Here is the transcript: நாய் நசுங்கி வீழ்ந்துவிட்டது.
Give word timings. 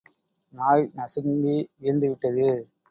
நாய் 0.53 0.85
நசுங்கி 0.93 1.57
வீழ்ந்துவிட்டது. 1.81 2.49